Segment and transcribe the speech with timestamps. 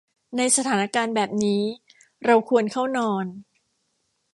[0.37, 1.61] ในสถานการณ์แบบนี้
[2.25, 3.25] เราควรเข้านอน